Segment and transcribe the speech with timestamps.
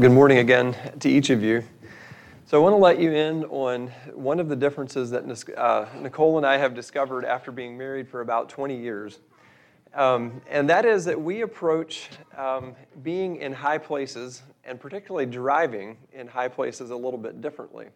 [0.00, 1.62] Good morning again to each of you.
[2.46, 5.22] So, I want to let you in on one of the differences that
[5.56, 9.20] uh, Nicole and I have discovered after being married for about 20 years.
[9.94, 12.74] Um, and that is that we approach um,
[13.04, 17.86] being in high places, and particularly driving in high places, a little bit differently.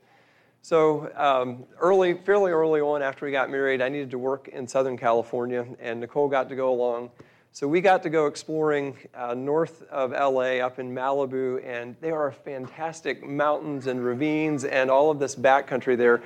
[0.62, 4.68] So, um, early, fairly early on after we got married, I needed to work in
[4.68, 7.10] Southern California, and Nicole got to go along
[7.58, 12.14] so we got to go exploring uh, north of LA up in Malibu, and there
[12.14, 16.22] are fantastic mountains and ravines and all of this backcountry there.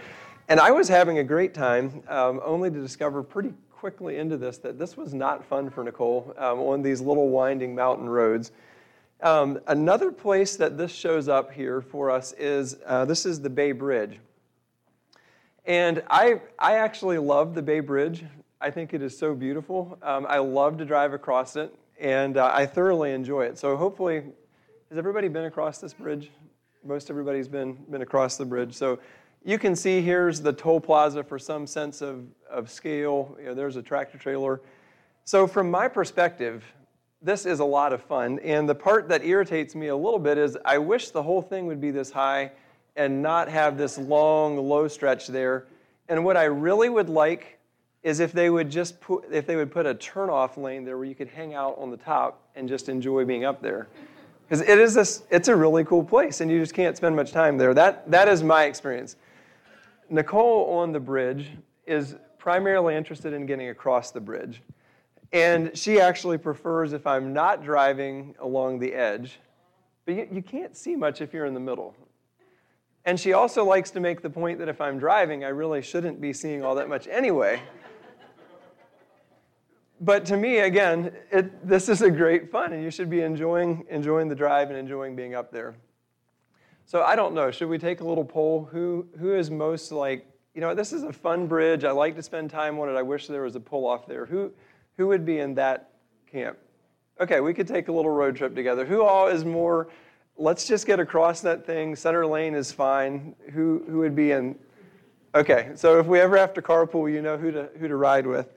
[0.48, 4.58] And I was having a great time, um, only to discover pretty quickly into this
[4.58, 8.52] that this was not fun for Nicole um, on these little winding mountain roads.
[9.22, 13.48] Um, another place that this shows up here for us is uh, this is the
[13.48, 14.18] Bay Bridge.
[15.64, 18.22] And I, I actually love the Bay Bridge.
[18.62, 19.98] I think it is so beautiful.
[20.04, 23.58] Um, I love to drive across it, and uh, I thoroughly enjoy it.
[23.58, 24.22] So hopefully,
[24.88, 26.30] has everybody been across this bridge?
[26.84, 28.72] Most everybody's been, been across the bridge.
[28.74, 29.00] So
[29.44, 33.36] you can see here's the toll plaza for some sense of, of scale.
[33.40, 34.60] You know, there's a tractor trailer.
[35.24, 36.64] So from my perspective,
[37.20, 38.38] this is a lot of fun.
[38.44, 41.66] And the part that irritates me a little bit is I wish the whole thing
[41.66, 42.52] would be this high
[42.94, 45.66] and not have this long, low stretch there.
[46.08, 47.58] And what I really would like
[48.02, 51.06] is if they would just put if they would put a turnoff lane there where
[51.06, 53.88] you could hang out on the top and just enjoy being up there.
[54.48, 57.32] Because it is this it's a really cool place and you just can't spend much
[57.32, 57.74] time there.
[57.74, 59.16] That that is my experience.
[60.10, 61.50] Nicole on the bridge
[61.86, 64.62] is primarily interested in getting across the bridge
[65.32, 69.38] and she actually prefers if i'm not driving along the edge
[70.04, 71.94] but you, you can't see much if you're in the middle.
[73.04, 76.20] And she also likes to make the point that if i'm driving i really shouldn't
[76.20, 77.60] be seeing all that much anyway
[80.02, 83.86] but to me, again, it, this is a great fun, and you should be enjoying,
[83.88, 85.76] enjoying the drive and enjoying being up there.
[86.86, 87.52] So I don't know.
[87.52, 88.68] Should we take a little poll?
[88.72, 91.84] Who, who is most like, you know, this is a fun bridge.
[91.84, 92.96] I like to spend time on it.
[92.96, 94.26] I wish there was a pull off there.
[94.26, 94.52] Who,
[94.96, 95.90] who would be in that
[96.30, 96.58] camp?
[97.20, 98.84] Okay, we could take a little road trip together.
[98.84, 99.88] Who all is more,
[100.36, 101.94] let's just get across that thing.
[101.94, 103.36] Center lane is fine.
[103.52, 104.56] Who, who would be in?
[105.36, 108.26] Okay, so if we ever have to carpool, you know who to, who to ride
[108.26, 108.52] with.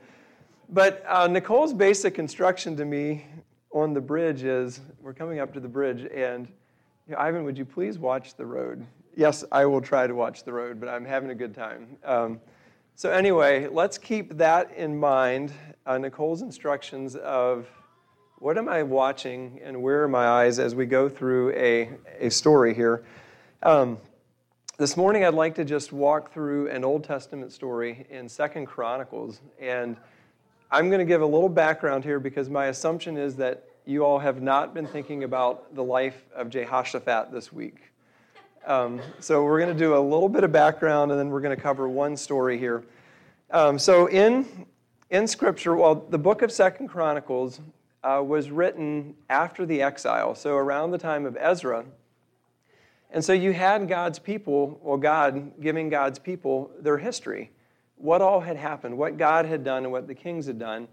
[0.69, 3.25] But uh, Nicole's basic instruction to me
[3.71, 6.47] on the bridge is we're coming up to the bridge, and
[7.07, 8.85] you know, Ivan, would you please watch the road?
[9.15, 11.97] Yes, I will try to watch the road, but I'm having a good time.
[12.03, 12.41] Um,
[12.95, 15.51] so, anyway, let's keep that in mind.
[15.85, 17.67] Uh, Nicole's instructions of
[18.39, 22.29] what am I watching and where are my eyes as we go through a, a
[22.29, 23.05] story here.
[23.61, 23.99] Um,
[24.77, 29.41] this morning, I'd like to just walk through an Old Testament story in Second Chronicles.
[29.59, 29.95] And
[30.71, 34.17] I'm going to give a little background here because my assumption is that you all
[34.17, 37.91] have not been thinking about the life of Jehoshaphat this week.
[38.65, 41.55] Um, so we're going to do a little bit of background and then we're going
[41.55, 42.83] to cover one story here.
[43.51, 44.65] Um, so in
[45.11, 47.61] in Scripture, well, the book of Second Chronicles
[48.03, 51.85] uh, was written after the exile, so around the time of Ezra.
[53.11, 57.51] And so you had God's people, well, God giving God's people their history
[57.97, 60.87] what all had happened, what God had done, and what the kings had done.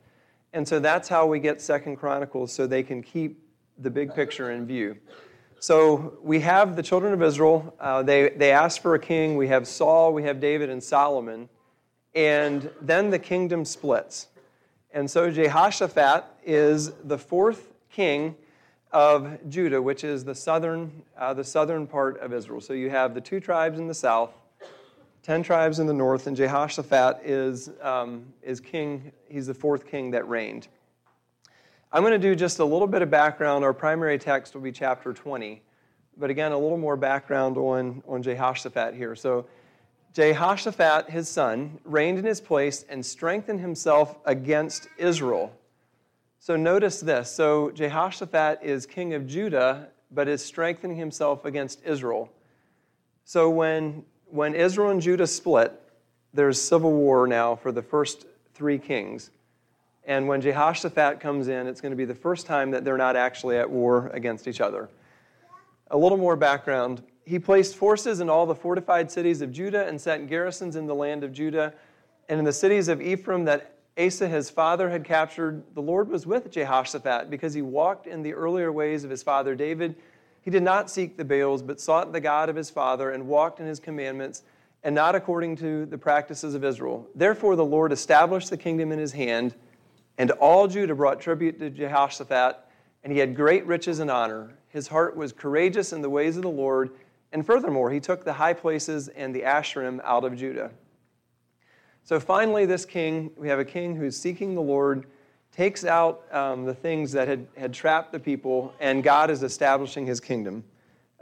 [0.53, 3.43] And so that's how we get Second Chronicles, so they can keep
[3.79, 4.97] the big picture in view.
[5.59, 7.75] So we have the children of Israel.
[7.79, 9.37] Uh, they, they ask for a king.
[9.37, 11.49] We have Saul, we have David, and Solomon.
[12.15, 14.27] And then the kingdom splits.
[14.93, 18.37] And so Jehoshaphat is the fourth king
[18.93, 22.61] of Judah, which is the southern, uh, the southern part of Israel.
[22.61, 24.35] So you have the two tribes in the south,
[25.23, 29.13] 10 tribes in the north, and Jehoshaphat is, um, is king.
[29.29, 30.67] He's the fourth king that reigned.
[31.93, 33.65] I'm going to do just a little bit of background.
[33.65, 35.63] Our primary text will be chapter 20,
[36.17, 39.15] but again, a little more background on, on Jehoshaphat here.
[39.15, 39.47] So,
[40.13, 45.55] Jehoshaphat, his son, reigned in his place and strengthened himself against Israel.
[46.41, 47.31] So, notice this.
[47.31, 52.29] So, Jehoshaphat is king of Judah, but is strengthening himself against Israel.
[53.25, 55.79] So, when when Israel and Judah split,
[56.33, 59.31] there's civil war now for the first three kings.
[60.05, 63.15] And when Jehoshaphat comes in, it's going to be the first time that they're not
[63.15, 64.89] actually at war against each other.
[65.91, 67.03] A little more background.
[67.27, 70.95] He placed forces in all the fortified cities of Judah and set garrisons in the
[70.95, 71.75] land of Judah
[72.31, 75.63] and in the cities of Ephraim that Asa, his father, had captured.
[75.75, 79.55] The Lord was with Jehoshaphat because he walked in the earlier ways of his father
[79.55, 79.95] David
[80.43, 83.61] he did not seek the Baals, but sought the God of his father and walked
[83.61, 84.43] in his commandments
[84.83, 87.09] and not according to the practices of Israel.
[87.15, 89.55] Therefore, the Lord established the kingdom in his hand,
[90.19, 92.57] and all Judah brought tribute to Jehoshaphat,
[93.05, 94.51] and he had great riches and honor.
[94.69, 96.91] His heart was courageous in the ways of the Lord,
[97.33, 100.73] and furthermore, he took the high places and the Asherim out of Judah.
[102.05, 105.07] So finally, this king, we have a king who's seeking the Lord,
[105.53, 110.07] takes out um, the things that had, had trapped the people, and God is establishing
[110.07, 110.65] his kingdom.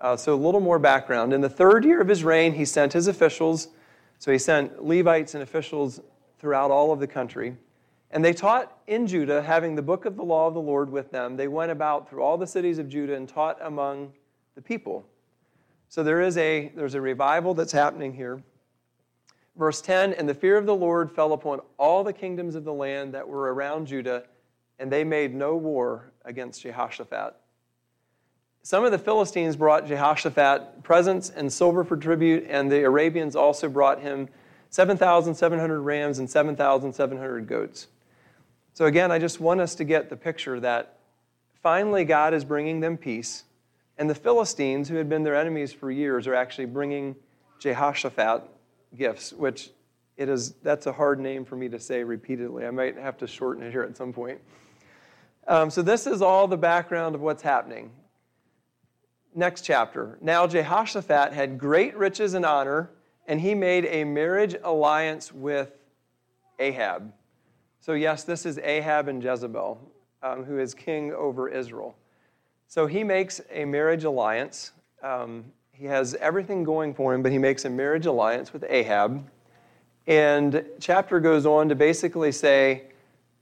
[0.00, 1.32] Uh, so, a little more background.
[1.34, 3.68] In the third year of his reign, he sent his officials.
[4.18, 6.00] So, he sent Levites and officials
[6.38, 7.56] throughout all of the country.
[8.10, 11.10] And they taught in Judah, having the book of the law of the Lord with
[11.10, 11.36] them.
[11.36, 14.12] They went about through all the cities of Judah and taught among
[14.54, 15.06] the people.
[15.88, 18.42] So there is a there's a revival that's happening here.
[19.56, 22.72] Verse 10 And the fear of the Lord fell upon all the kingdoms of the
[22.72, 24.24] land that were around Judah,
[24.78, 27.34] and they made no war against Jehoshaphat.
[28.62, 33.68] Some of the Philistines brought Jehoshaphat presents and silver for tribute, and the Arabians also
[33.68, 34.28] brought him
[34.68, 37.88] 7,700 rams and 7,700 goats.
[38.74, 40.98] So, again, I just want us to get the picture that
[41.62, 43.44] finally God is bringing them peace,
[43.98, 47.16] and the Philistines, who had been their enemies for years, are actually bringing
[47.58, 48.42] Jehoshaphat
[48.96, 49.70] gifts, which
[50.16, 52.66] it is, that's a hard name for me to say repeatedly.
[52.66, 54.38] I might have to shorten it here at some point.
[55.48, 57.90] Um, so, this is all the background of what's happening.
[59.34, 60.18] Next chapter.
[60.20, 62.90] Now, Jehoshaphat had great riches and honor,
[63.26, 65.72] and he made a marriage alliance with
[66.58, 67.12] Ahab.
[67.80, 69.80] So, yes, this is Ahab and Jezebel,
[70.22, 71.96] um, who is king over Israel.
[72.68, 74.72] So, he makes a marriage alliance.
[75.02, 75.46] Um,
[75.80, 79.26] he has everything going for him, but he makes a marriage alliance with Ahab.
[80.06, 82.82] And chapter goes on to basically say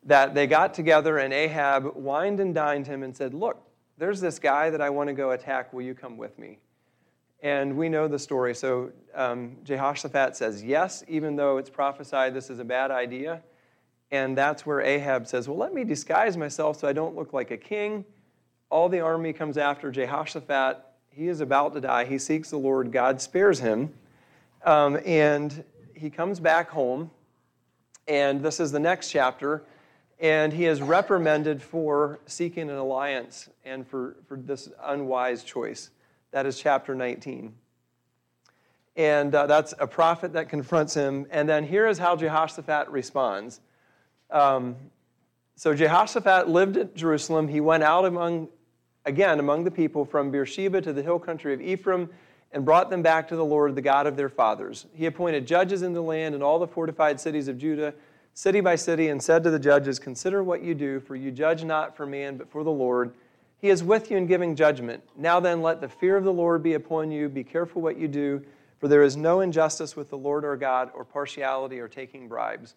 [0.04, 3.60] that they got together and Ahab wined and dined him and said, Look,
[3.96, 5.72] there's this guy that I want to go attack.
[5.72, 6.60] Will you come with me?
[7.42, 8.54] And we know the story.
[8.54, 13.42] So um, Jehoshaphat says yes, even though it's prophesied this is a bad idea.
[14.12, 17.50] And that's where Ahab says, Well, let me disguise myself so I don't look like
[17.50, 18.04] a king.
[18.70, 20.84] All the army comes after Jehoshaphat
[21.18, 22.04] he is about to die.
[22.04, 22.92] He seeks the Lord.
[22.92, 23.92] God spares him.
[24.64, 27.10] Um, and he comes back home.
[28.06, 29.64] And this is the next chapter.
[30.20, 35.90] And he is reprimanded for seeking an alliance and for, for this unwise choice.
[36.30, 37.52] That is chapter 19.
[38.94, 41.26] And uh, that's a prophet that confronts him.
[41.30, 43.58] And then here is how Jehoshaphat responds.
[44.30, 44.76] Um,
[45.56, 47.48] so Jehoshaphat lived at Jerusalem.
[47.48, 48.50] He went out among
[49.08, 52.10] again among the people from Beersheba to the hill country of Ephraim
[52.52, 54.86] and brought them back to the Lord, the God of their fathers.
[54.94, 57.94] He appointed judges in the land and all the fortified cities of Judah,
[58.34, 61.64] city by city, and said to the judges, Consider what you do, for you judge
[61.64, 63.12] not for man, but for the Lord.
[63.60, 65.02] He is with you in giving judgment.
[65.16, 67.28] Now then, let the fear of the Lord be upon you.
[67.28, 68.42] Be careful what you do,
[68.78, 72.76] for there is no injustice with the Lord our God, or partiality, or taking bribes.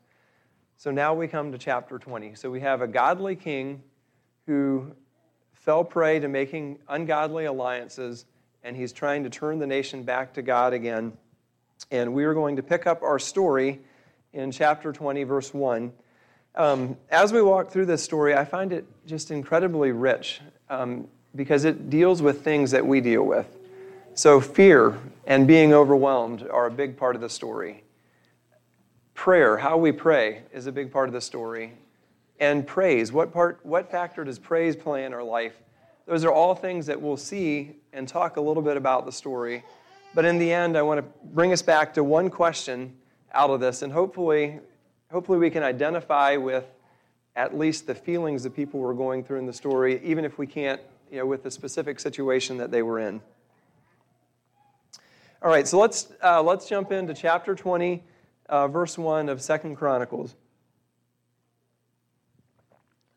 [0.77, 2.36] So now we come to chapter 20.
[2.36, 3.84] So we have a godly king
[4.48, 4.95] who
[5.62, 8.25] fell prey to making ungodly alliances,
[8.63, 11.13] and he's trying to turn the nation back to God again.
[11.92, 13.80] And we are going to pick up our story
[14.34, 15.94] in chapter 20, verse 1.
[16.56, 21.63] Um, as we walk through this story, I find it just incredibly rich um, because
[21.63, 23.48] it deals with things that we deal with.
[24.15, 27.84] So, fear and being overwhelmed are a big part of the story.
[29.13, 31.74] Prayer, how we pray, is a big part of the story
[32.41, 33.13] and praise.
[33.13, 35.53] What part what factor does praise play in our life?
[36.07, 39.63] Those are all things that we'll see and talk a little bit about the story.
[40.13, 42.98] But in the end, I want to bring us back to one question
[43.33, 44.60] out of this and hopefully
[45.10, 46.65] hopefully we can identify with
[47.36, 50.45] at least the feelings that people were going through in the story, even if we
[50.45, 53.21] can't, you know, with the specific situation that they were in.
[55.43, 58.03] All right, so let's uh, let's jump into chapter 20,
[58.50, 60.36] uh, verse 1 of Second Chronicles.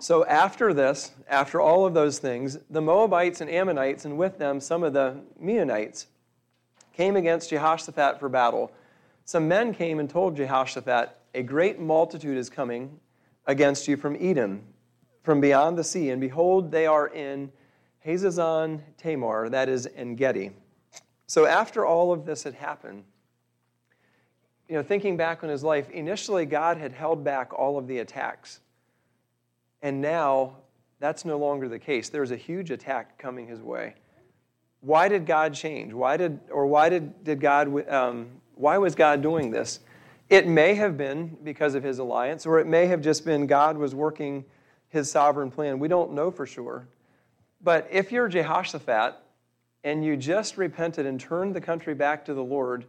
[0.01, 4.61] So, after this, after all of those things, the Moabites and Ammonites, and with them
[4.61, 6.07] some of the Meunites,
[6.93, 8.73] came against Jehoshaphat for battle.
[9.25, 12.99] Some men came and told Jehoshaphat, A great multitude is coming
[13.47, 14.63] against you from Edom,
[15.23, 17.53] from beyond the sea, and behold, they are in
[18.05, 20.51] Hazazon Tamar, that is, En Gedi.
[21.27, 23.05] So, after all of this had happened,
[24.69, 27.99] you know, thinking back on his life, initially God had held back all of the
[27.99, 28.61] attacks.
[29.85, 30.57] And now
[30.99, 32.09] that's no longer the case.
[32.09, 33.95] There's a huge attack coming his way.
[34.81, 35.93] Why did God change?
[35.93, 39.81] Why did, or why did, did God, um, why was God doing this?
[40.31, 43.77] It may have been because of his alliance, or it may have just been God
[43.77, 44.47] was working
[44.89, 45.79] his sovereign plan.
[45.79, 46.89] We don't know for sure.
[47.63, 49.17] But if you're Jehoshaphat
[49.85, 52.87] and you just repented and turned the country back to the Lord,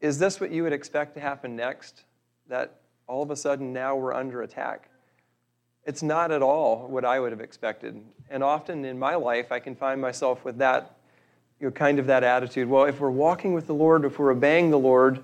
[0.00, 2.04] is this what you would expect to happen next?
[2.48, 4.89] That all of a sudden now we're under attack?
[5.84, 8.00] It's not at all what I would have expected.
[8.28, 10.96] And often in my life, I can find myself with that,
[11.58, 12.68] you know, kind of that attitude.
[12.68, 15.20] Well, if we're walking with the Lord, if we're obeying the Lord,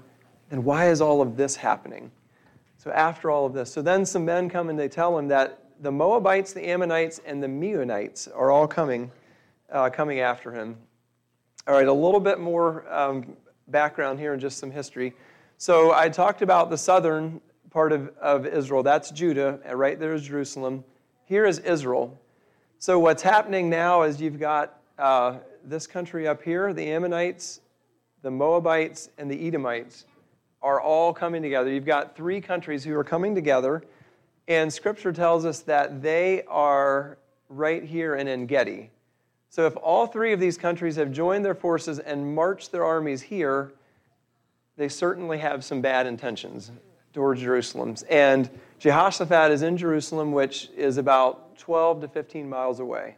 [0.51, 2.11] then why is all of this happening?
[2.79, 5.63] So after all of this, so then some men come and they tell him that
[5.81, 9.11] the Moabites, the Ammonites, and the Meunites are all coming,
[9.71, 10.77] uh, coming after him.
[11.67, 13.37] All right, a little bit more um,
[13.69, 15.15] background here and just some history.
[15.59, 17.41] So I talked about the southern
[17.77, 18.83] part of, of Israel.
[18.83, 20.83] That's Judah, and right there is Jerusalem.
[21.27, 22.19] Here is Israel.
[22.79, 27.61] So what's happening now is you've got uh, this country up here, the Ammonites,
[28.23, 30.07] the Moabites, and the Edomites
[30.63, 31.71] are all coming together.
[31.71, 33.85] You've got three countries who are coming together,
[34.49, 37.19] and Scripture tells us that they are
[37.51, 38.89] right here in En Gedi.
[39.51, 43.21] So if all three of these countries have joined their forces and marched their armies
[43.21, 43.75] here,
[44.79, 46.71] they certainly have some bad intentions
[47.17, 47.97] towards Jerusalem.
[48.11, 53.17] And Jehoshaphat is in Jerusalem, which is about 12 to 15 miles away.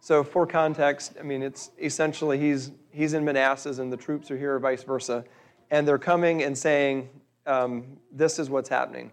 [0.00, 4.38] So, for context, I mean, it's essentially he's, he's in Manassas and the troops are
[4.38, 5.26] here, or vice versa.
[5.70, 7.10] And they're coming and saying,
[7.46, 9.12] um, This is what's happening.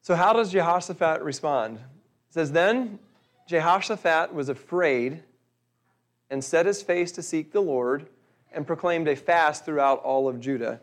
[0.00, 1.76] So, how does Jehoshaphat respond?
[1.76, 1.82] It
[2.30, 2.98] says, Then
[3.48, 5.22] Jehoshaphat was afraid
[6.30, 8.06] and set his face to seek the Lord
[8.50, 10.80] and proclaimed a fast throughout all of Judah.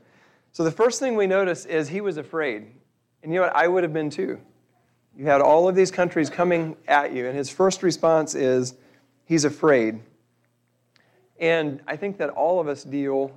[0.51, 2.67] So the first thing we notice is he was afraid.
[3.23, 3.55] And you know what?
[3.55, 4.39] I would have been too.
[5.17, 8.75] You had all of these countries coming at you, and his first response is
[9.25, 9.99] he's afraid.
[11.39, 13.31] And I think that all of us deal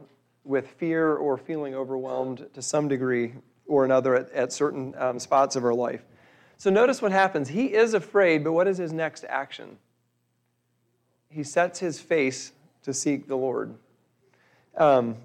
[0.45, 3.35] with fear or feeling overwhelmed to some degree
[3.67, 6.03] or another at, at certain um, spots of our life.
[6.59, 7.49] So notice what happens.
[7.49, 9.79] He is afraid, but what is his next action?
[11.29, 12.53] He sets his face
[12.83, 13.75] to seek the Lord.
[14.77, 15.17] Um,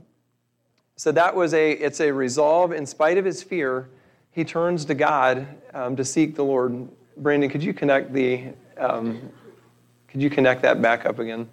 [0.97, 2.71] so that was a, it's a resolve.
[2.73, 3.87] In spite of his fear,
[4.31, 6.87] he turns to God um, to seek the Lord.
[7.17, 8.45] Brandon, could you connect the,
[8.77, 9.31] um,
[10.07, 11.47] could you connect that back up again,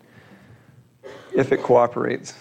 [1.34, 2.34] if it cooperates?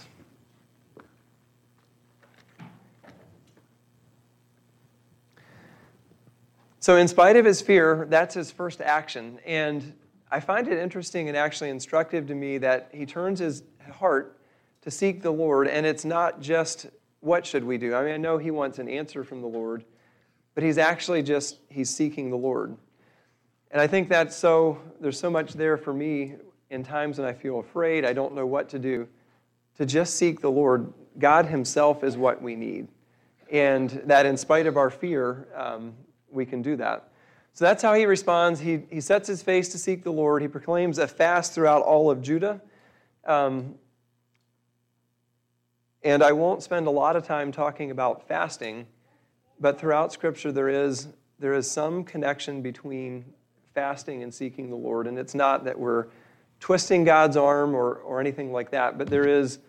[6.79, 9.39] So, in spite of his fear, that's his first action.
[9.45, 9.93] And
[10.31, 14.37] I find it interesting and actually instructive to me that he turns his heart
[14.83, 16.87] to seek the Lord, and it's not just
[17.21, 17.95] what should we do.
[17.95, 19.85] I mean, I know he wants an answer from the Lord,
[20.55, 22.75] but he's actually just he's seeking the Lord.
[23.71, 26.35] And I think that's so there's so much there for me
[26.69, 29.07] in times when I feel afraid, I don't know what to do,
[29.77, 30.91] to just seek the Lord.
[31.17, 32.87] God himself is what we need.
[33.51, 35.93] And that in spite of our fear, um,
[36.31, 37.09] we can do that.
[37.53, 38.59] So that's how he responds.
[38.59, 40.41] He, he sets his face to seek the Lord.
[40.41, 42.59] He proclaims a fast throughout all of Judah.
[43.25, 43.75] Um,
[46.03, 48.87] and I won't spend a lot of time talking about fasting,
[49.59, 51.07] but throughout Scripture there is,
[51.39, 53.25] there is some connection between
[53.73, 55.07] fasting and seeking the Lord.
[55.07, 56.07] And it's not that we're
[56.59, 59.59] twisting God's arm or, or anything like that, but there is,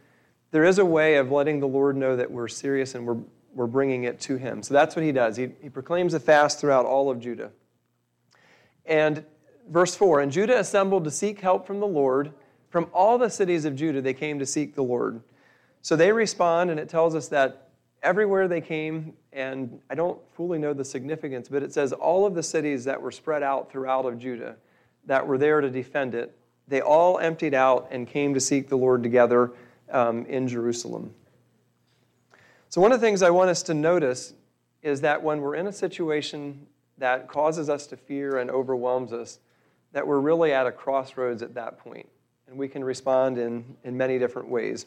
[0.50, 3.18] there is a way of letting the Lord know that we're serious and we're,
[3.54, 4.62] we're bringing it to Him.
[4.62, 5.36] So that's what He does.
[5.36, 7.50] He, he proclaims a fast throughout all of Judah.
[8.86, 9.24] And
[9.68, 12.32] verse 4 And Judah assembled to seek help from the Lord.
[12.68, 15.22] From all the cities of Judah, they came to seek the Lord.
[15.84, 17.68] So they respond, and it tells us that
[18.02, 22.34] everywhere they came, and I don't fully know the significance, but it says all of
[22.34, 24.56] the cities that were spread out throughout of Judah
[25.04, 26.34] that were there to defend it,
[26.68, 29.52] they all emptied out and came to seek the Lord together
[29.90, 31.12] um, in Jerusalem.
[32.70, 34.32] So, one of the things I want us to notice
[34.82, 39.38] is that when we're in a situation that causes us to fear and overwhelms us,
[39.92, 42.08] that we're really at a crossroads at that point,
[42.48, 44.86] and we can respond in, in many different ways.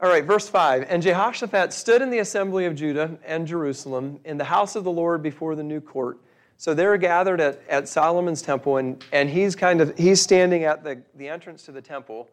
[0.00, 0.86] All right, verse 5.
[0.88, 4.90] And Jehoshaphat stood in the assembly of Judah and Jerusalem in the house of the
[4.90, 6.18] Lord before the new court.
[6.56, 10.82] So they're gathered at, at Solomon's temple, and, and he's kind of he's standing at
[10.82, 12.28] the, the entrance to the temple,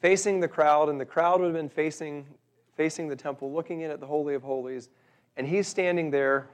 [0.00, 2.26] facing the crowd, and the crowd would have been facing,
[2.76, 4.88] facing the temple, looking in at the Holy of Holies.
[5.36, 6.48] And he's standing there,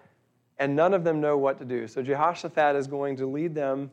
[0.59, 1.89] and none of them know what to do.
[1.89, 3.91] So Jehoshaphat is going to lead them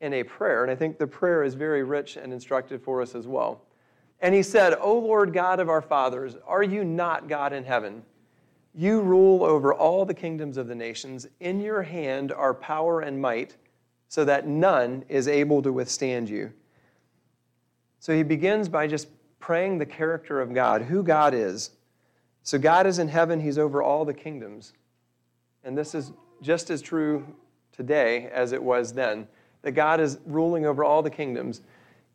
[0.00, 3.16] in a prayer, and I think the prayer is very rich and instructive for us
[3.16, 3.62] as well.
[4.20, 8.02] And he said, O Lord God of our fathers, are you not God in heaven?
[8.74, 11.26] You rule over all the kingdoms of the nations.
[11.40, 13.56] In your hand are power and might,
[14.08, 16.52] so that none is able to withstand you.
[18.00, 19.08] So he begins by just
[19.38, 21.70] praying the character of God, who God is.
[22.42, 24.72] So God is in heaven, he's over all the kingdoms.
[25.64, 27.26] And this is just as true
[27.72, 29.28] today as it was then,
[29.62, 31.60] that God is ruling over all the kingdoms.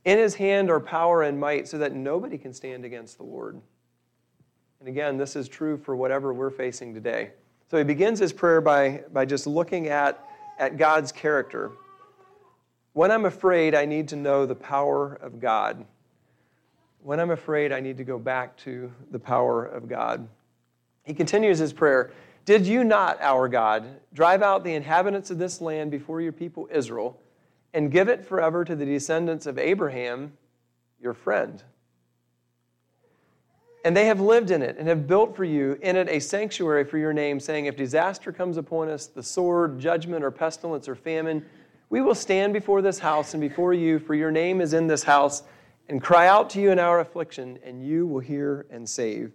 [0.05, 3.61] In his hand are power and might so that nobody can stand against the Lord.
[4.79, 7.31] And again, this is true for whatever we're facing today.
[7.71, 10.27] So he begins his prayer by, by just looking at,
[10.59, 11.71] at God's character.
[12.91, 15.85] When I'm afraid, I need to know the power of God.
[17.01, 20.27] When I'm afraid, I need to go back to the power of God.
[21.03, 22.11] He continues his prayer
[22.45, 26.67] Did you not, our God, drive out the inhabitants of this land before your people
[26.71, 27.19] Israel
[27.73, 30.33] and give it forever to the descendants of Abraham,
[30.99, 31.63] your friend?
[33.85, 36.85] And they have lived in it and have built for you in it a sanctuary
[36.85, 40.95] for your name, saying, If disaster comes upon us, the sword, judgment, or pestilence, or
[40.95, 41.45] famine,
[41.89, 45.03] we will stand before this house and before you, for your name is in this
[45.03, 45.43] house,
[45.89, 49.33] and cry out to you in our affliction, and you will hear and save.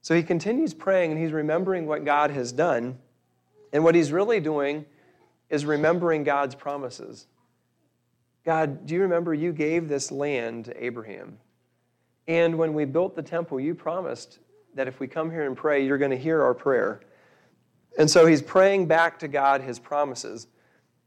[0.00, 2.98] So he continues praying, and he's remembering what God has done.
[3.72, 4.84] And what he's really doing
[5.50, 7.26] is remembering God's promises.
[8.44, 11.38] God, do you remember you gave this land to Abraham?
[12.26, 14.38] And when we built the temple, you promised
[14.74, 17.00] that if we come here and pray, you're going to hear our prayer.
[17.98, 20.46] And so he's praying back to God his promises.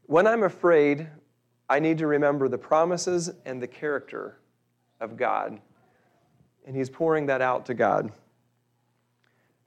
[0.04, 1.08] When I'm afraid,
[1.68, 4.38] I need to remember the promises and the character
[5.00, 5.60] of God.
[6.66, 8.12] And he's pouring that out to God.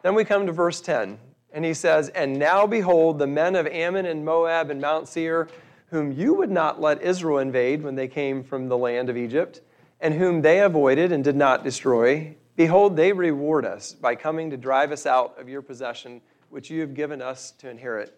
[0.02, 1.20] Then we come to verse 10,
[1.52, 5.50] and he says, And now behold, the men of Ammon and Moab and Mount Seir,
[5.90, 9.62] whom you would not let Israel invade when they came from the land of Egypt,
[10.00, 14.58] and whom they avoided and did not destroy, behold, they reward us by coming to
[14.58, 18.18] drive us out of your possession, which you have given us to inherit.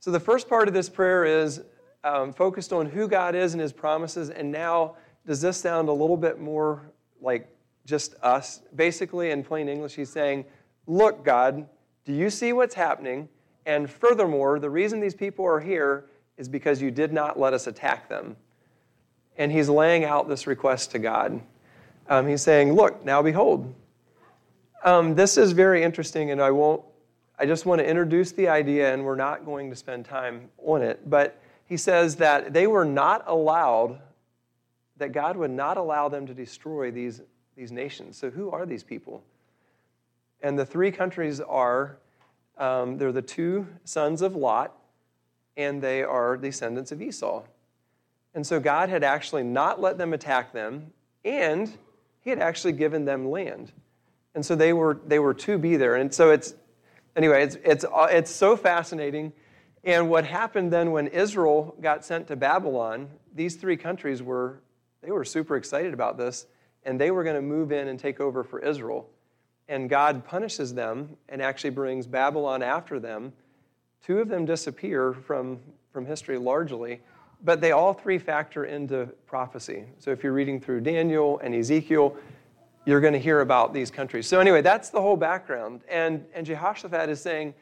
[0.00, 1.62] So the first part of this prayer is
[2.04, 4.96] um, focused on who God is and his promises, and now
[5.26, 7.48] does this sound a little bit more like
[7.86, 8.60] just us?
[8.74, 10.44] Basically, in plain English, he's saying,
[10.86, 11.66] Look, God,
[12.04, 13.28] do you see what's happening?
[13.64, 16.04] And furthermore, the reason these people are here
[16.36, 18.36] is because you did not let us attack them
[19.36, 21.40] and he's laying out this request to God.
[22.08, 23.74] Um, he's saying, Look, now behold.
[24.84, 26.82] Um, this is very interesting, and I won't,
[27.38, 30.82] I just want to introduce the idea, and we're not going to spend time on
[30.82, 31.08] it.
[31.08, 33.98] But he says that they were not allowed,
[34.98, 37.22] that God would not allow them to destroy these,
[37.56, 38.18] these nations.
[38.18, 39.24] So, who are these people?
[40.42, 41.96] And the three countries are
[42.58, 44.76] um, they're the two sons of Lot,
[45.56, 47.44] and they are descendants of Esau.
[48.34, 50.92] And so God had actually not let them attack them,
[51.24, 51.72] and
[52.20, 53.72] He had actually given them land.
[54.34, 55.94] And so they were, they were to be there.
[55.94, 56.54] And so it's,
[57.14, 59.32] anyway, it's, it's, it's so fascinating.
[59.84, 64.60] And what happened then when Israel got sent to Babylon, these three countries were,
[65.02, 66.46] they were super excited about this,
[66.84, 69.08] and they were going to move in and take over for Israel.
[69.68, 73.32] And God punishes them and actually brings Babylon after them.
[74.04, 75.58] Two of them disappear from,
[75.92, 77.00] from history largely
[77.44, 79.84] but they all three factor into prophecy.
[79.98, 82.16] So if you're reading through Daniel and Ezekiel,
[82.86, 84.26] you're going to hear about these countries.
[84.26, 85.82] So anyway, that's the whole background.
[85.88, 87.54] And, and Jehoshaphat is saying,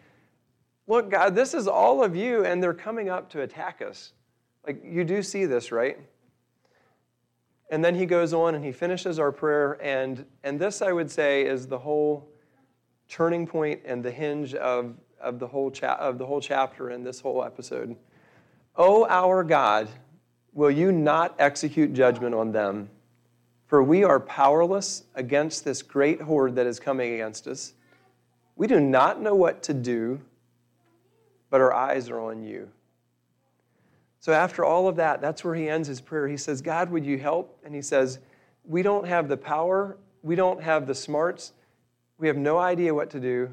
[0.87, 4.12] look, God, this is all of you, and they're coming up to attack us.
[4.66, 5.98] Like, you do see this, right?
[7.70, 9.78] And then he goes on and he finishes our prayer.
[9.83, 12.28] And, and this, I would say, is the whole
[13.09, 17.06] turning point and the hinge of, of, the, whole cha- of the whole chapter and
[17.06, 17.96] this whole episode.
[18.76, 19.88] O our God,
[20.52, 22.88] will you not execute judgment on them?
[23.66, 27.72] For we are powerless against this great horde that is coming against us.
[28.56, 30.20] We do not know what to do,
[31.48, 32.68] but our eyes are on you.
[34.20, 36.28] So, after all of that, that's where he ends his prayer.
[36.28, 37.58] He says, God, would you help?
[37.64, 38.20] And he says,
[38.64, 41.52] We don't have the power, we don't have the smarts,
[42.18, 43.50] we have no idea what to do,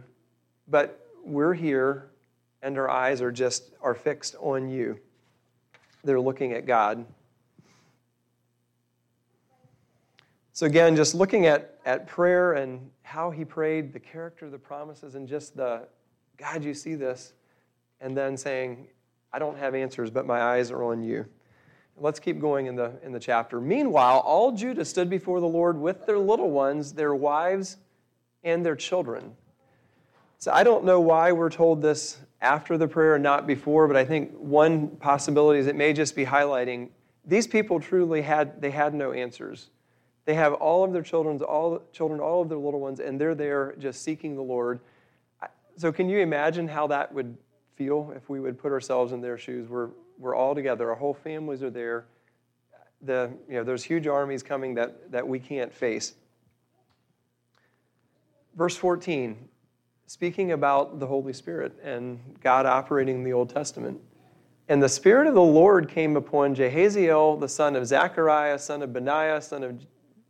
[0.68, 2.12] but we're here
[2.62, 5.00] and our eyes are just are fixed on you
[6.04, 7.06] they're looking at God.
[10.54, 15.16] So, again, just looking at, at prayer and how he prayed, the character, the promises,
[15.16, 15.88] and just the
[16.38, 17.34] God, you see this,
[18.02, 18.88] and then saying,
[19.32, 21.26] I don't have answers, but my eyes are on you.
[21.98, 23.60] Let's keep going in the, in the chapter.
[23.60, 27.78] Meanwhile, all Judah stood before the Lord with their little ones, their wives,
[28.44, 29.34] and their children.
[30.40, 33.98] So I don't know why we're told this after the prayer and not before, but
[33.98, 36.90] I think one possibility is it may just be highlighting
[37.26, 39.70] these people truly had they had no answers.
[40.26, 43.36] They have all of their children, all children, all of their little ones, and they're
[43.36, 44.80] there just seeking the Lord.
[45.76, 47.38] So can you imagine how that would
[47.76, 49.68] feel if we would put ourselves in their shoes?
[49.70, 52.06] We're we're all together, our whole families are there.
[53.02, 56.14] The, you know, there's huge armies coming that, that we can't face.
[58.58, 59.38] Verse 14
[60.10, 64.02] speaking about the Holy Spirit and God operating in the Old Testament.
[64.68, 68.92] And the Spirit of the Lord came upon Jahaziel, the son of Zechariah, son of
[68.92, 69.80] Benaiah, son of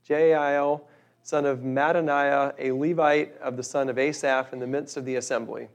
[0.04, 0.86] Jael,
[1.24, 5.16] son of Mattaniah, a Levite of the son of Asaph, in the midst of the
[5.16, 5.70] assembly.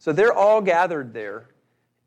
[0.00, 1.46] So they're all gathered there,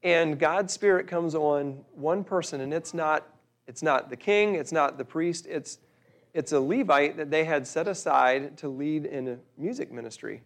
[0.04, 3.26] and God's Spirit comes on one person, and it's not,
[3.67, 5.80] it's not the king, it's not the priest, it's,
[6.34, 10.41] it's a Levite that they had set aside to lead in a music ministry.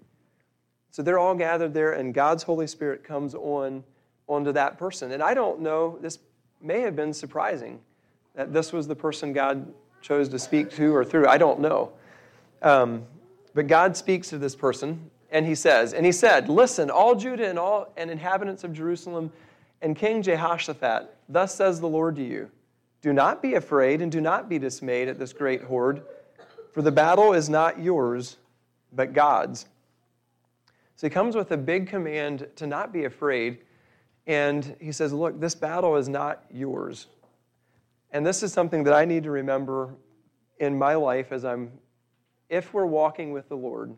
[0.96, 3.84] So they're all gathered there, and God's Holy Spirit comes on
[4.30, 5.12] onto that person.
[5.12, 6.20] And I don't know, this
[6.62, 7.82] may have been surprising
[8.34, 11.28] that this was the person God chose to speak to or through.
[11.28, 11.92] I don't know.
[12.62, 13.04] Um,
[13.54, 17.50] but God speaks to this person, and he says, And he said, Listen, all Judah
[17.50, 19.34] and all and inhabitants of Jerusalem
[19.82, 22.50] and King Jehoshaphat, thus says the Lord to you
[23.02, 26.04] Do not be afraid and do not be dismayed at this great horde,
[26.72, 28.38] for the battle is not yours,
[28.94, 29.66] but God's.
[30.96, 33.60] So he comes with a big command to not be afraid.
[34.28, 37.08] And he says, Look, this battle is not yours.
[38.12, 39.94] And this is something that I need to remember
[40.60, 41.72] in my life as I'm,
[42.50, 43.94] if we're walking with the Lord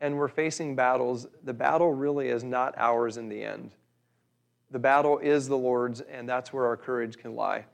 [0.00, 3.74] and we're facing battles, the battle really is not ours in the end.
[4.70, 7.64] The battle is the Lord's, and that's where our courage can lie.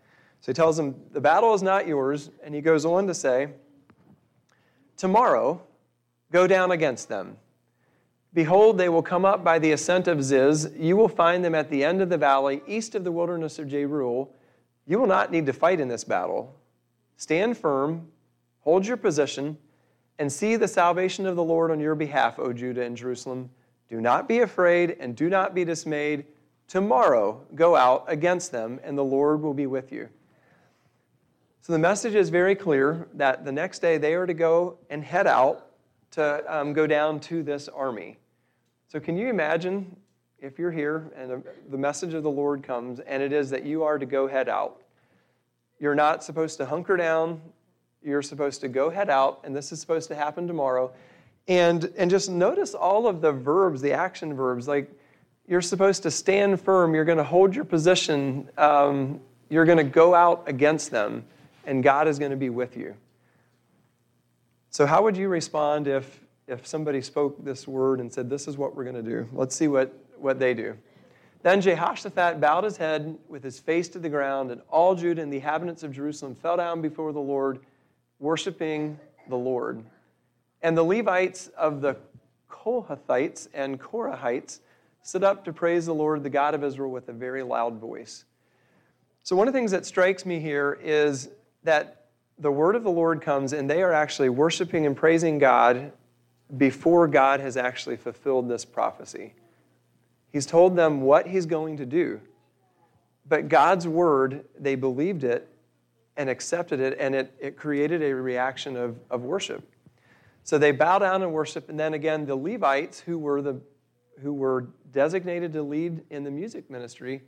[0.42, 2.30] So he tells them, The battle is not yours.
[2.44, 3.48] And he goes on to say,
[4.98, 5.62] Tomorrow,
[6.30, 7.38] go down against them.
[8.32, 10.70] Behold, they will come up by the ascent of Ziz.
[10.76, 13.66] You will find them at the end of the valley, east of the wilderness of
[13.66, 14.28] Jeruel.
[14.86, 16.54] You will not need to fight in this battle.
[17.16, 18.08] Stand firm,
[18.60, 19.58] hold your position,
[20.18, 23.50] and see the salvation of the Lord on your behalf, O Judah and Jerusalem.
[23.88, 26.24] Do not be afraid and do not be dismayed.
[26.68, 30.08] Tomorrow go out against them, and the Lord will be with you.
[31.62, 35.02] So the message is very clear that the next day they are to go and
[35.02, 35.69] head out
[36.12, 38.18] to um, go down to this army.
[38.88, 39.96] So, can you imagine
[40.38, 43.84] if you're here and the message of the Lord comes and it is that you
[43.84, 44.80] are to go head out?
[45.78, 47.40] You're not supposed to hunker down,
[48.02, 50.92] you're supposed to go head out, and this is supposed to happen tomorrow.
[51.48, 54.68] And, and just notice all of the verbs, the action verbs.
[54.68, 54.90] Like,
[55.48, 59.84] you're supposed to stand firm, you're going to hold your position, um, you're going to
[59.84, 61.24] go out against them,
[61.64, 62.94] and God is going to be with you.
[64.72, 68.56] So, how would you respond if, if somebody spoke this word and said, This is
[68.56, 69.28] what we're going to do?
[69.32, 70.76] Let's see what, what they do.
[71.42, 75.32] Then Jehoshaphat bowed his head with his face to the ground, and all Judah and
[75.32, 77.60] the inhabitants of Jerusalem fell down before the Lord,
[78.20, 79.82] worshiping the Lord.
[80.62, 81.96] And the Levites of the
[82.48, 84.60] Kohathites and Korahites
[85.02, 88.24] stood up to praise the Lord, the God of Israel, with a very loud voice.
[89.24, 91.30] So, one of the things that strikes me here is
[91.64, 91.99] that
[92.40, 95.92] the word of the Lord comes and they are actually worshiping and praising God
[96.56, 99.34] before God has actually fulfilled this prophecy.
[100.32, 102.20] He's told them what he's going to do.
[103.28, 105.48] But God's word, they believed it
[106.16, 109.68] and accepted it, and it, it created a reaction of, of worship.
[110.42, 113.60] So they bow down and worship, and then again, the Levites, who were, the,
[114.20, 117.22] who were designated to lead in the music ministry,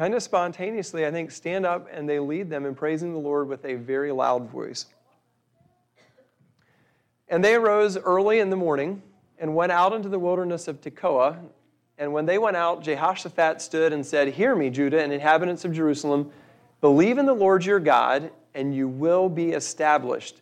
[0.00, 3.48] kind of spontaneously, I think, stand up and they lead them in praising the Lord
[3.48, 4.86] with a very loud voice.
[7.28, 9.02] And they arose early in the morning
[9.38, 11.38] and went out into the wilderness of Tekoa.
[11.98, 15.74] And when they went out, Jehoshaphat stood and said, Hear me, Judah and inhabitants of
[15.74, 16.30] Jerusalem.
[16.80, 20.40] Believe in the Lord your God, and you will be established.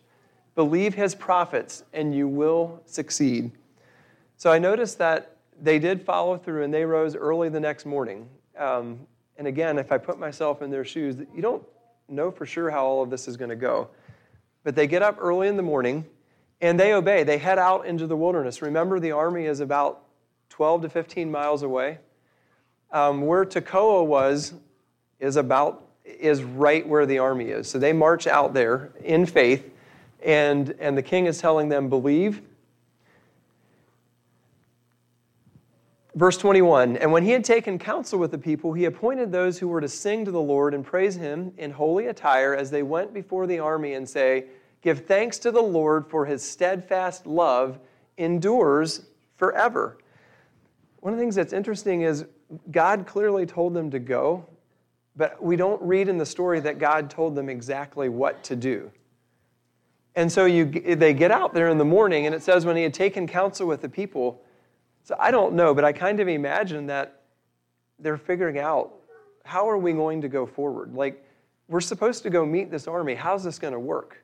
[0.55, 3.51] Believe his prophets, and you will succeed.
[4.37, 8.29] So I noticed that they did follow through, and they rose early the next morning.
[8.57, 9.05] Um,
[9.39, 11.63] and again, if I put myself in their shoes, you don't
[12.09, 13.87] know for sure how all of this is going to go.
[14.65, 16.05] But they get up early in the morning
[16.59, 17.23] and they obey.
[17.23, 18.61] They head out into the wilderness.
[18.61, 20.03] Remember, the army is about
[20.49, 21.99] 12 to 15 miles away.
[22.91, 24.53] Um, where Tekoa was
[25.21, 27.69] is about is right where the army is.
[27.69, 29.71] So they march out there in faith,
[30.21, 32.41] and, and the king is telling them, believe
[36.15, 39.67] Verse 21 And when he had taken counsel with the people, he appointed those who
[39.67, 43.13] were to sing to the Lord and praise him in holy attire as they went
[43.13, 44.45] before the army and say,
[44.81, 47.79] Give thanks to the Lord for his steadfast love
[48.17, 49.01] endures
[49.35, 49.97] forever.
[51.01, 52.25] One of the things that's interesting is
[52.71, 54.45] God clearly told them to go,
[55.15, 58.91] but we don't read in the story that God told them exactly what to do.
[60.15, 62.83] And so you, they get out there in the morning, and it says, when he
[62.83, 64.41] had taken counsel with the people,
[65.03, 67.21] so I don't know, but I kind of imagine that
[67.99, 68.93] they're figuring out
[69.43, 70.93] how are we going to go forward?
[70.93, 71.25] Like,
[71.67, 73.15] we're supposed to go meet this army.
[73.15, 74.23] How's this going to work?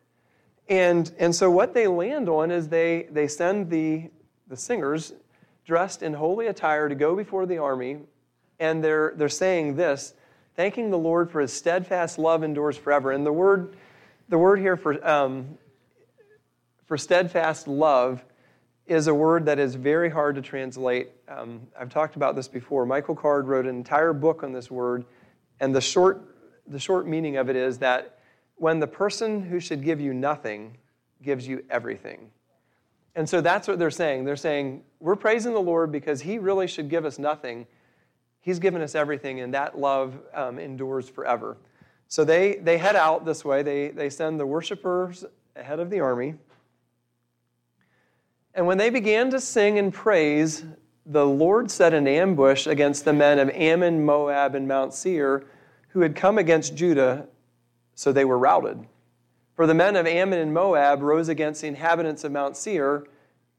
[0.67, 4.09] And, and so what they land on is they, they send the,
[4.47, 5.13] the singers
[5.65, 7.99] dressed in holy attire to go before the army,
[8.59, 10.13] and they're, they're saying this,
[10.55, 13.11] thanking the Lord for his steadfast love endures forever.
[13.11, 13.75] And the word,
[14.29, 15.57] the word here for, um,
[16.85, 18.23] for steadfast love
[18.87, 21.09] is a word that is very hard to translate.
[21.27, 22.85] Um, I've talked about this before.
[22.85, 25.05] Michael Card wrote an entire book on this word,
[25.59, 26.35] and the short,
[26.67, 28.19] the short meaning of it is that
[28.57, 30.77] when the person who should give you nothing
[31.21, 32.29] gives you everything.
[33.15, 34.25] And so that's what they're saying.
[34.25, 37.65] They're saying, We're praising the Lord because He really should give us nothing.
[38.41, 41.57] He's given us everything, and that love um, endures forever.
[42.07, 43.63] So they, they head out this way.
[43.63, 46.35] They, they send the worshipers ahead of the army.
[48.55, 50.63] And when they began to sing and praise,
[51.05, 55.45] the Lord set an ambush against the men of Ammon, Moab, and Mount Seir
[55.89, 57.25] who had come against Judah,
[57.93, 58.85] so they were routed.
[59.55, 63.05] For the men of Ammon and Moab rose against the inhabitants of Mount Seir,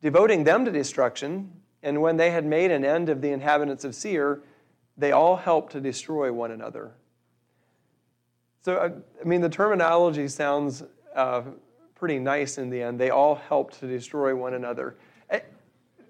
[0.03, 1.51] devoting them to destruction.
[1.83, 4.43] And when they had made an end of the inhabitants of Seir,
[4.99, 6.93] they all helped to destroy one another.
[8.61, 10.83] So, I mean, the terminology sounds
[11.15, 11.41] uh,
[11.97, 13.01] pretty nice in the end.
[13.01, 14.97] They all helped to destroy one another.
[15.31, 15.41] Eh,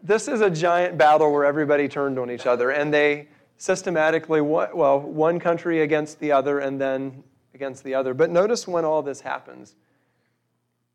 [0.03, 5.01] this is a giant battle where everybody turned on each other, and they systematically, well,
[5.01, 8.12] one country against the other, and then against the other.
[8.12, 9.75] But notice when all this happens.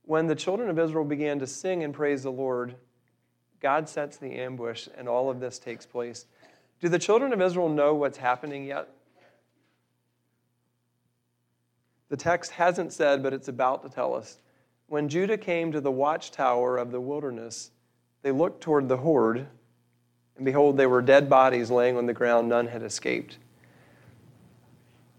[0.03, 2.75] When the children of Israel began to sing and praise the Lord,
[3.61, 6.25] God sets the ambush, and all of this takes place.
[6.81, 8.89] Do the children of Israel know what's happening yet?
[12.09, 14.39] The text hasn't said, but it's about to tell us.
[14.91, 17.71] When Judah came to the watchtower of the wilderness,
[18.23, 19.47] they looked toward the horde,
[20.35, 23.37] and behold, they were dead bodies laying on the ground, none had escaped.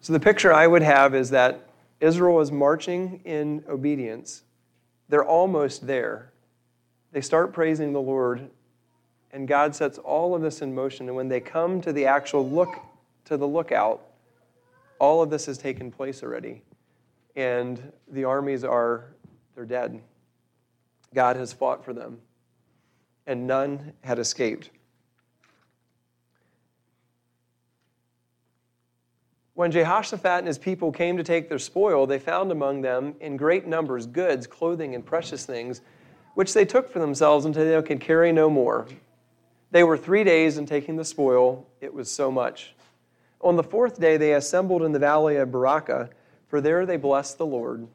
[0.03, 4.43] So the picture I would have is that Israel is marching in obedience.
[5.09, 6.35] They're almost there.
[7.13, 8.51] They start praising the Lord,
[9.31, 11.09] and God sets all of this in motion.
[11.09, 12.79] And when they come to the actual look
[13.25, 14.03] to the lookout,
[14.99, 16.61] all of this has taken place already.
[17.37, 19.07] And the armies are
[19.55, 20.01] they're dead.
[21.15, 22.19] God has fought for them,
[23.27, 24.71] and none had escaped.
[29.55, 33.37] When Jehoshaphat and his people came to take their spoil, they found among them in
[33.37, 35.83] great numbers goods, clothing, and precious things,
[36.35, 38.87] which they took for themselves until they could carry no more.
[39.71, 42.75] They were three days in taking the spoil, it was so much.
[43.43, 46.11] On the fourth day, they assembled in the valley of Berachah,
[46.47, 47.87] for there they blessed the Lord.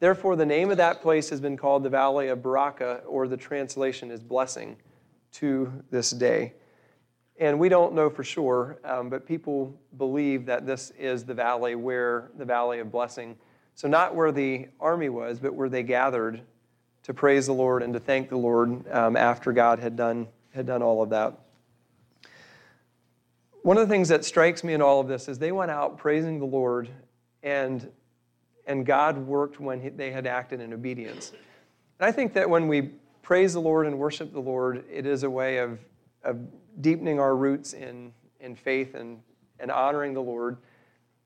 [0.00, 3.36] Therefore, the name of that place has been called the valley of Berachah, or the
[3.36, 4.76] translation is blessing,
[5.32, 6.52] to this day.
[7.38, 11.74] And we don't know for sure, um, but people believe that this is the valley
[11.74, 13.36] where the valley of blessing.
[13.74, 16.40] So, not where the army was, but where they gathered
[17.02, 20.66] to praise the Lord and to thank the Lord um, after God had done, had
[20.66, 21.38] done all of that.
[23.62, 25.98] One of the things that strikes me in all of this is they went out
[25.98, 26.88] praising the Lord,
[27.42, 27.90] and,
[28.66, 31.32] and God worked when he, they had acted in obedience.
[31.98, 32.90] And I think that when we
[33.22, 35.78] praise the Lord and worship the Lord, it is a way of,
[36.22, 36.38] of
[36.80, 39.20] deepening our roots in, in faith and,
[39.60, 40.56] and honoring the Lord.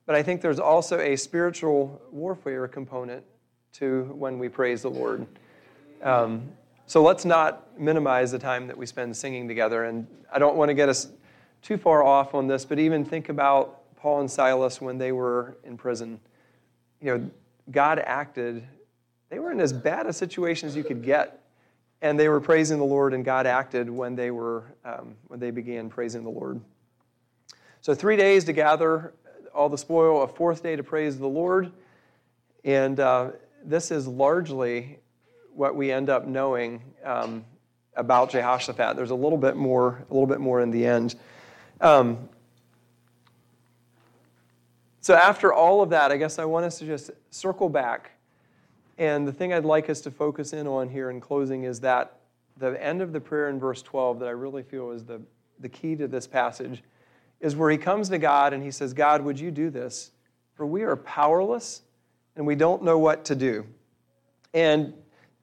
[0.07, 3.25] But I think there's also a spiritual warfare component
[3.75, 5.27] to when we praise the Lord.
[6.03, 6.49] Um,
[6.87, 9.85] so let's not minimize the time that we spend singing together.
[9.85, 11.09] And I don't want to get us
[11.61, 15.59] too far off on this, but even think about Paul and Silas when they were
[15.65, 16.21] in prison.
[17.01, 17.31] You know,
[17.71, 18.67] God acted,
[19.29, 21.39] they were in as bad a situation as you could get
[22.01, 25.51] and they were praising the Lord, and God acted when they were um, when they
[25.51, 26.61] began praising the Lord.
[27.81, 29.15] So three days to gather
[29.55, 31.73] all the spoil, a fourth day to praise the Lord,
[32.65, 33.31] and uh,
[33.65, 34.99] this is largely
[35.53, 37.45] what we end up knowing um,
[37.97, 38.97] about Jehoshaphat.
[38.97, 41.17] There's a little bit more, a little bit more in the end.
[41.81, 42.29] Um,
[45.09, 48.11] so after all of that, I guess I want us to just circle back
[48.99, 52.19] and the thing I'd like us to focus in on here in closing is that
[52.59, 55.23] the end of the prayer in verse 12 that I really feel is the,
[55.61, 56.83] the key to this passage
[57.41, 60.11] is where he comes to God and he says, God, would you do this?
[60.53, 61.81] For we are powerless
[62.37, 63.65] and we don't know what to do.
[64.53, 64.93] And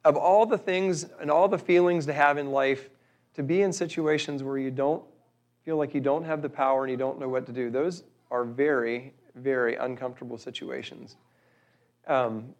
[0.03, 2.91] of all the things and all the feelings to have in life,
[3.33, 5.03] to be in situations where you don't
[5.63, 8.03] feel like you don't have the power and you don't know what to do, those
[8.29, 11.15] are very, very uncomfortable situations.
[12.07, 12.55] Um,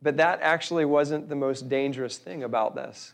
[0.00, 3.12] but that actually wasn't the most dangerous thing about this.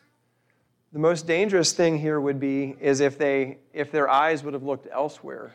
[0.92, 4.62] The most dangerous thing here would be is if they if their eyes would have
[4.62, 5.52] looked elsewhere.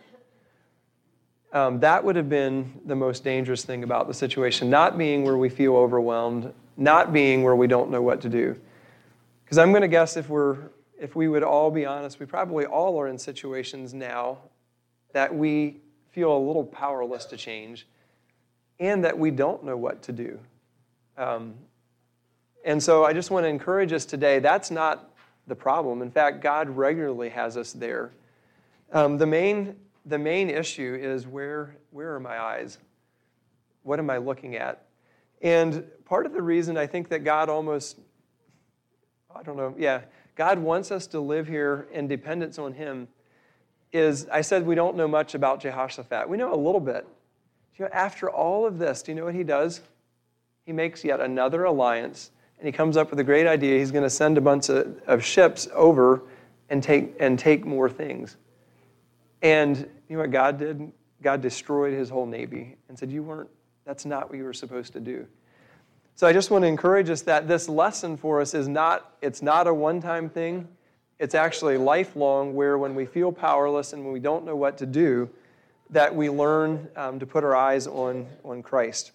[1.54, 5.38] Um, that would have been the most dangerous thing about the situation, not being where
[5.38, 8.56] we feel overwhelmed, not being where we don't know what to do.
[9.44, 10.58] Because I'm going to guess if we're
[11.00, 14.40] if we would all be honest, we probably all are in situations now
[15.14, 15.78] that we
[16.12, 17.88] feel a little powerless to change
[18.80, 20.40] and that we don't know what to do.
[21.18, 21.56] Um,
[22.64, 25.12] and so I just want to encourage us today that's not
[25.48, 26.02] the problem.
[26.02, 28.12] In fact, God regularly has us there.
[28.92, 32.78] Um, the, main, the main issue is where, where are my eyes?
[33.84, 34.86] What am I looking at?
[35.42, 37.98] And part of the reason I think that God almost,
[39.36, 40.02] I don't know, yeah,
[40.36, 43.08] God wants us to live here in dependence on Him
[43.92, 46.30] is I said we don't know much about Jehoshaphat.
[46.30, 47.08] We know a little bit.
[47.78, 49.82] You know, after all of this, do you know what he does?
[50.66, 53.80] He makes yet another alliance and he comes up with a great idea.
[53.80, 56.22] He's going to send a bunch of, of ships over
[56.70, 58.36] and take, and take more things.
[59.42, 60.92] And you know what God did?
[61.22, 63.50] God destroyed his whole navy and said, You weren't,
[63.86, 65.26] that's not what you were supposed to do.
[66.16, 69.42] So I just want to encourage us that this lesson for us is not, it's
[69.42, 70.68] not a one-time thing.
[71.20, 74.86] It's actually lifelong where when we feel powerless and when we don't know what to
[74.86, 75.30] do,
[75.90, 79.12] that we learn um, to put our eyes on, on Christ.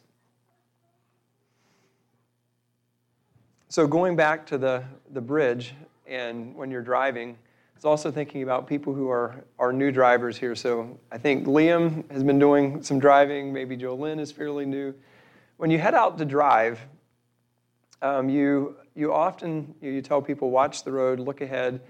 [3.68, 5.74] So, going back to the, the bridge,
[6.06, 7.36] and when you're driving,
[7.74, 10.54] it's also thinking about people who are, are new drivers here.
[10.54, 14.94] So, I think Liam has been doing some driving, maybe Jolynn is fairly new.
[15.56, 16.80] When you head out to drive,
[18.02, 21.80] um, you, you often you, you tell people, watch the road, look ahead.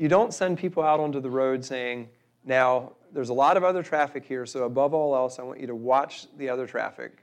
[0.00, 2.08] You don't send people out onto the road saying,
[2.42, 5.66] now, there's a lot of other traffic here, so above all else, I want you
[5.66, 7.22] to watch the other traffic.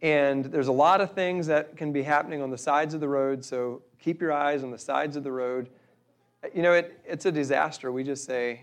[0.00, 3.08] And there's a lot of things that can be happening on the sides of the
[3.08, 5.70] road, so keep your eyes on the sides of the road.
[6.54, 7.90] You know, it, it's a disaster.
[7.90, 8.60] We just say,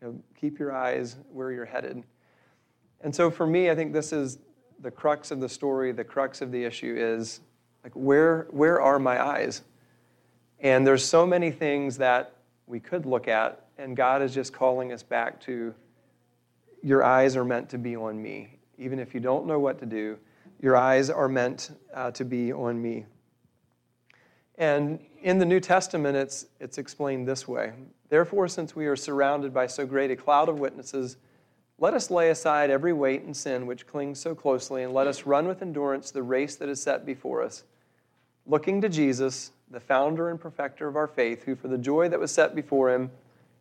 [0.00, 2.04] you know, keep your eyes where you're headed.
[3.02, 4.38] And so for me, I think this is
[4.80, 7.40] the crux of the story, the crux of the issue is
[7.82, 9.60] like, where, where are my eyes?
[10.58, 12.30] And there's so many things that
[12.66, 15.74] we could look at, and God is just calling us back to
[16.82, 18.58] your eyes are meant to be on me.
[18.78, 20.18] Even if you don't know what to do,
[20.60, 23.06] your eyes are meant uh, to be on me.
[24.56, 27.72] And in the New Testament, it's, it's explained this way
[28.10, 31.16] Therefore, since we are surrounded by so great a cloud of witnesses,
[31.78, 35.26] let us lay aside every weight and sin which clings so closely, and let us
[35.26, 37.64] run with endurance the race that is set before us,
[38.46, 42.20] looking to Jesus, the founder and perfecter of our faith, who for the joy that
[42.20, 43.10] was set before him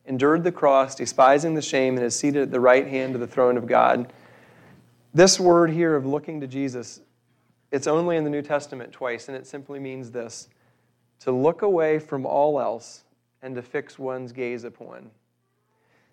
[0.06, 3.28] endured the cross, despising the shame, and is seated at the right hand of the
[3.28, 4.12] throne of God.
[5.14, 7.00] This word here of looking to Jesus,
[7.72, 10.50] it's only in the New Testament twice, and it simply means this
[11.20, 13.06] to look away from all else
[13.42, 15.10] and to fix one's gaze upon.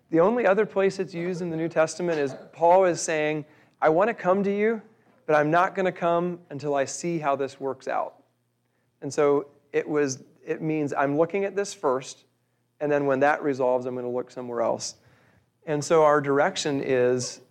[0.09, 3.45] The only other place it's used in the New Testament is Paul is saying,
[3.81, 4.81] I want to come to you,
[5.25, 8.15] but I'm not going to come until I see how this works out.
[9.01, 12.25] And so it was it means I'm looking at this first,
[12.79, 14.95] and then when that resolves, I'm going to look somewhere else.
[15.65, 17.41] And so our direction is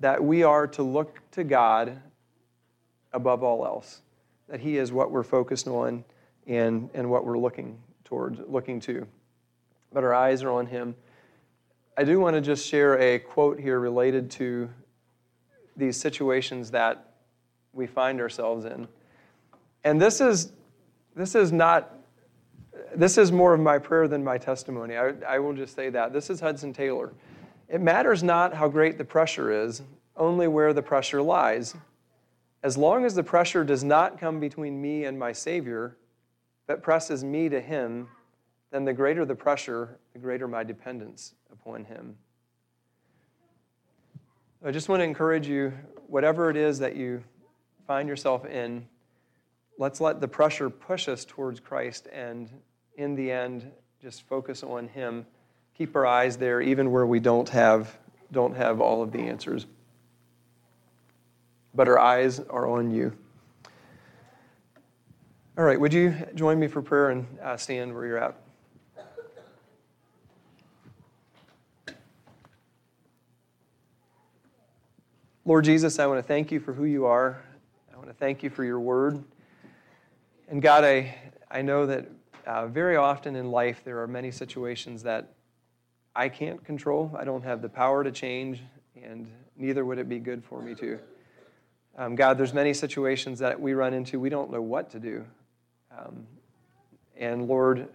[0.00, 2.00] that we are to look to God
[3.12, 4.02] above all else,
[4.48, 6.04] that He is what we're focused on
[6.46, 9.06] and, and what we're looking towards, looking to.
[9.92, 10.94] But our eyes are on Him.
[11.96, 14.68] I do want to just share a quote here related to
[15.76, 17.14] these situations that
[17.72, 18.86] we find ourselves in.
[19.82, 20.52] And this is,
[21.16, 21.92] this is not,
[22.94, 24.96] this is more of my prayer than my testimony.
[24.96, 26.12] I, I will just say that.
[26.12, 27.12] This is Hudson Taylor.
[27.68, 29.82] It matters not how great the pressure is,
[30.16, 31.74] only where the pressure lies.
[32.62, 35.96] As long as the pressure does not come between me and my Savior,
[36.66, 38.08] but presses me to Him,
[38.70, 42.16] then the greater the pressure, the greater my dependence upon Him.
[44.64, 45.72] I just want to encourage you,
[46.08, 47.22] whatever it is that you
[47.86, 48.86] find yourself in,
[49.78, 52.48] let's let the pressure push us towards Christ and
[52.96, 55.26] in the end, just focus on Him
[55.76, 57.98] keep our eyes there even where we don't have,
[58.32, 59.66] don't have all of the answers.
[61.74, 63.14] But our eyes are on you.
[65.58, 68.36] All right, would you join me for prayer and uh, stand where you're at?
[75.44, 77.40] Lord Jesus, I want to thank you for who you are.
[77.92, 79.22] I want to thank you for your word.
[80.48, 81.14] And God, I,
[81.50, 82.06] I know that
[82.46, 85.32] uh, very often in life there are many situations that
[86.14, 87.14] I can't control.
[87.18, 88.62] I don't have the power to change,
[89.02, 90.98] and neither would it be good for me to.
[91.98, 95.24] Um, God, there's many situations that we run into, we don't know what to do.
[95.98, 96.26] Um,
[97.16, 97.88] and Lord,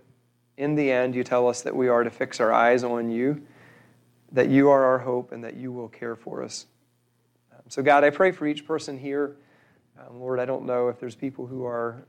[0.58, 3.42] in the end, you tell us that we are to fix our eyes on you,
[4.32, 6.66] that you are our hope, and that you will care for us.
[7.54, 9.38] Um, so, God, I pray for each person here.
[10.00, 12.06] Um, Lord, I don't know if there's people who are,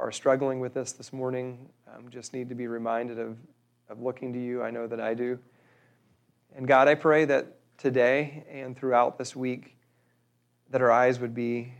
[0.00, 3.36] are struggling with this this morning um, just need to be reminded of,
[3.90, 4.62] of looking to you.
[4.62, 5.38] I know that I do.
[6.56, 9.76] And God, I pray that today and throughout this week
[10.70, 11.74] that our eyes would be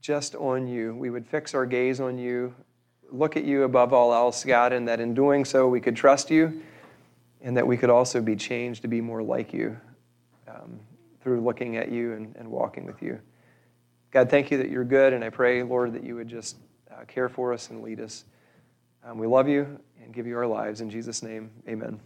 [0.00, 0.94] just on you.
[0.94, 2.54] We would fix our gaze on you,
[3.10, 6.30] look at you above all else, God, and that in doing so we could trust
[6.30, 6.62] you
[7.42, 9.76] and that we could also be changed to be more like you
[10.48, 10.80] um,
[11.22, 13.20] through looking at you and, and walking with you.
[14.10, 16.56] God, thank you that you're good, and I pray, Lord, that you would just
[16.92, 18.24] uh, care for us and lead us.
[19.04, 20.80] Um, we love you and give you our lives.
[20.80, 22.00] In Jesus' name, amen.